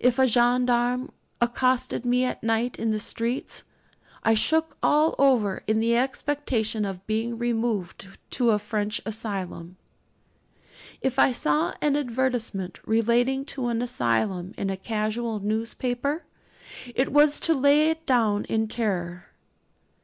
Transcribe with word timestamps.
If 0.00 0.18
a 0.18 0.26
gendarme 0.26 1.08
accosted 1.40 2.04
me 2.04 2.24
at 2.24 2.42
night 2.42 2.76
in 2.80 2.90
the 2.90 2.98
streets, 2.98 3.62
I 4.24 4.34
shook 4.34 4.76
all 4.82 5.14
over 5.20 5.62
in 5.68 5.78
the 5.78 5.96
expectation 5.96 6.84
of 6.84 7.06
being 7.06 7.38
removed 7.38 8.08
to 8.30 8.50
a 8.50 8.58
French 8.58 9.00
asylum. 9.06 9.76
If 11.00 11.16
I 11.16 11.30
saw 11.30 11.74
an 11.80 11.94
advertisement 11.94 12.80
relating 12.88 13.44
to 13.54 13.68
an 13.68 13.82
asylum 13.82 14.52
in 14.58 14.68
a 14.68 14.76
casual 14.76 15.38
newspaper, 15.38 16.24
it 16.92 17.12
was 17.12 17.38
to 17.38 17.54
lay 17.54 17.88
it 17.88 18.04
down 18.04 18.44
in 18.46 18.66
terror. 18.66 19.26